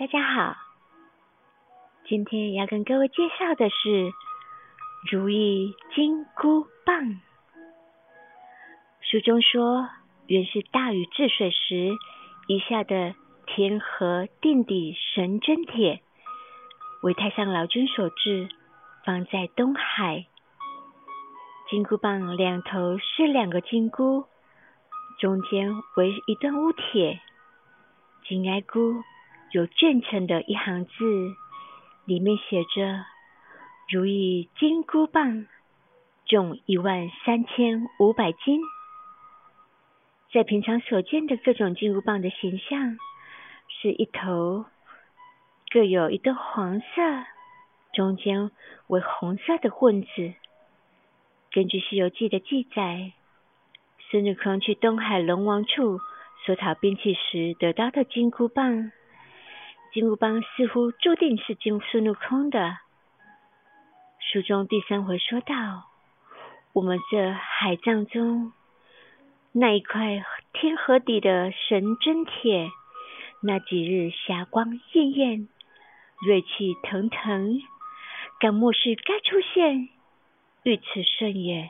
[0.00, 0.56] 大家好，
[2.06, 4.10] 今天要跟各位介绍的是
[5.12, 7.20] 如意金箍棒。
[9.02, 9.90] 书中说，
[10.26, 11.98] 原是大禹治水时
[12.46, 13.14] 遗下的
[13.44, 16.00] 天河定底神针铁，
[17.02, 18.48] 为太上老君所制，
[19.04, 20.24] 放在东海。
[21.68, 24.24] 金箍棒两头是两个金箍，
[25.18, 27.20] 中间为一段乌铁，
[28.26, 29.02] 金哀箍。
[29.52, 31.34] 有卷成的一行字，
[32.04, 33.04] 里面写着
[33.90, 35.46] “如意金箍棒，
[36.26, 38.60] 重一万三千五百斤”。
[40.32, 42.96] 在平常所见的各种金箍棒的形象，
[43.68, 44.66] 是一头
[45.70, 46.86] 各有一个黄色，
[47.92, 48.52] 中间
[48.86, 50.34] 为红色的棍子。
[51.50, 53.12] 根据《西游记》的记载，
[54.08, 55.98] 孙悟空去东海龙王处
[56.46, 58.92] 索讨兵器时得到的金箍棒。
[59.92, 62.76] 金箍棒似乎注定是金孙悟空的。
[64.20, 65.88] 书中第三回说到，
[66.72, 68.52] 我们这海藏中
[69.50, 72.70] 那一块天河底的神针铁，
[73.42, 75.48] 那几日霞光艳艳，
[76.24, 77.60] 锐气腾腾，
[78.38, 79.88] 敢莫是该出现，
[80.62, 81.68] 遇此甚也。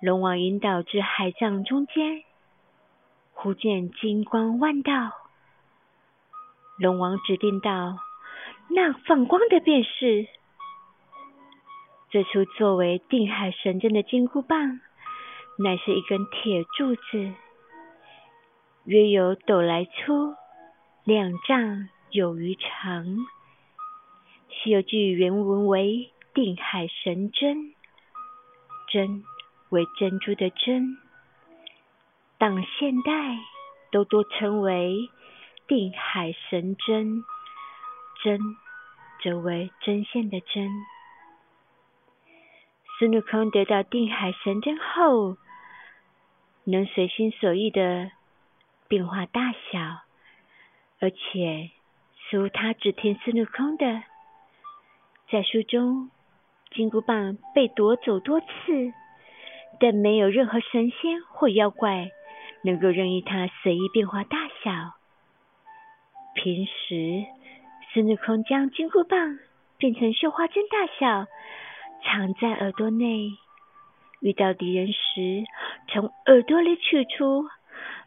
[0.00, 2.22] 龙王引导至海藏中间，
[3.32, 5.17] 忽见金光万道。
[6.78, 7.98] 龙王指定道
[8.70, 10.28] ：“那放光的便是
[12.08, 14.78] 这处作为定海神针的金箍棒，
[15.58, 17.32] 乃是一根铁柱子，
[18.84, 20.36] 约有斗来粗，
[21.02, 23.04] 两丈有余长。
[24.50, 27.74] 《西游记》原文为定海神针，
[28.88, 29.24] 针
[29.70, 30.96] 为珍珠的针，
[32.38, 33.36] 当现代
[33.90, 35.10] 都多称为。”
[35.68, 37.22] 定海神针，
[38.24, 38.40] 针
[39.22, 40.70] 则为针线的针。
[42.98, 45.36] 孙悟空得到定海神针后，
[46.64, 48.10] 能随心所欲的
[48.88, 49.78] 变化大小，
[51.00, 51.70] 而且
[52.30, 54.02] 似乎他只听孙悟空的。
[55.30, 56.10] 在书中，
[56.70, 58.46] 金箍棒被夺走多次，
[59.78, 62.08] 但没有任何神仙或妖怪
[62.64, 64.97] 能够任意他随意变化大小。
[66.40, 67.26] 平时，
[67.92, 69.38] 孙悟空将金箍棒
[69.76, 71.26] 变成绣花针大小，
[72.04, 73.32] 藏在耳朵内。
[74.20, 75.44] 遇到敌人时，
[75.88, 77.48] 从耳朵里取出，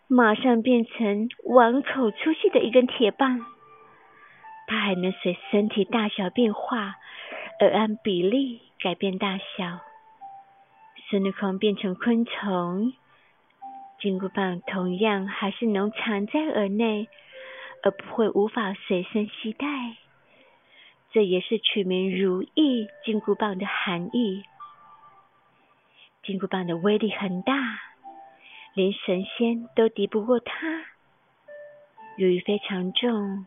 [0.07, 3.45] 马上变成碗口粗细的一根铁棒。
[4.65, 6.95] 它还能随身体大小变化，
[7.59, 9.81] 而按比例改变大小。
[11.09, 12.93] 孙悟空变成昆虫，
[13.99, 17.09] 金箍棒同样还是能藏在耳内。
[17.83, 19.67] 而不会无法随身携带，
[21.11, 24.43] 这也是取名如意金箍棒的含义。
[26.23, 27.53] 金箍棒的威力很大，
[28.75, 30.85] 连神仙都敌不过它。
[32.17, 33.45] 由于非常重，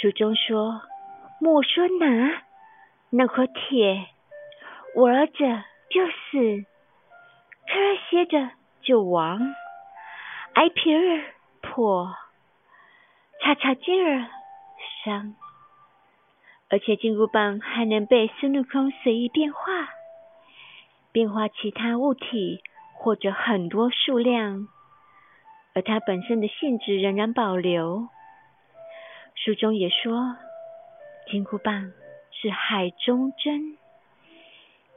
[0.00, 0.80] 书中说
[1.40, 2.42] ：“莫说拿
[3.10, 4.06] 那块铁，
[4.94, 6.64] 握着就死，
[7.66, 7.74] 磕
[8.08, 9.38] 歇着就亡，
[10.54, 11.24] 挨皮儿
[11.60, 12.14] 破。”
[13.46, 14.28] 擦擦劲儿，
[15.04, 15.36] 伤。
[16.68, 19.60] 而且金箍棒还能被孙悟空随意变化，
[21.12, 22.60] 变化其他物体
[22.94, 24.66] 或者很多数量，
[25.74, 28.08] 而它本身的性质仍然保留。
[29.36, 30.36] 书中也说，
[31.30, 31.92] 金箍棒
[32.32, 33.78] 是海中针，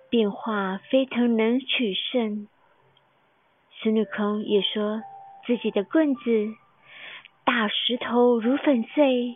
[0.10, 2.48] 变化非常能取胜。
[3.80, 5.04] 孙悟空也说
[5.46, 6.56] 自己的棍子。
[7.50, 9.36] 大石头如粉碎，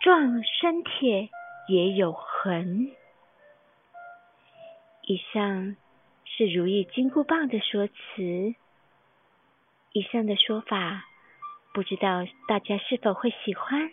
[0.00, 1.28] 撞山铁
[1.68, 2.90] 也有痕。
[5.02, 5.76] 以上
[6.24, 8.56] 是如意金箍棒的说辞。
[9.92, 11.04] 以上的说法，
[11.72, 13.92] 不知道大家是否会喜欢？